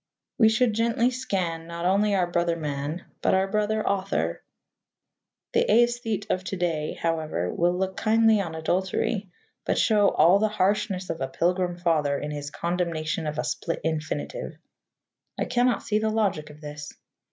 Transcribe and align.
We 0.39 0.49
should 0.49 0.73
gently 0.73 1.11
scan, 1.11 1.67
not 1.67 1.85
only 1.85 2.15
our 2.15 2.25
brother 2.25 2.55
man, 2.55 3.05
but 3.21 3.35
our 3.35 3.47
brother 3.47 3.87
author. 3.87 4.41
The 5.53 5.63
æsthete 5.69 6.27
of 6.31 6.43
to 6.45 6.55
day, 6.55 6.97
however, 6.99 7.53
will 7.53 7.77
look 7.77 7.97
kindly 7.97 8.41
on 8.41 8.55
adultery, 8.55 9.29
but 9.63 9.77
show 9.77 10.09
all 10.09 10.39
the 10.39 10.47
harshness 10.47 11.11
of 11.11 11.21
a 11.21 11.27
Pilgrim 11.27 11.77
Father 11.77 12.17
in 12.17 12.31
his 12.31 12.49
condemnation 12.49 13.27
of 13.27 13.37
a 13.37 13.43
split 13.43 13.81
infinitive. 13.83 14.53
I 15.37 15.45
cannot 15.45 15.83
see 15.83 15.99
the 15.99 16.09
logic 16.09 16.49
of 16.49 16.61
this. 16.61 16.91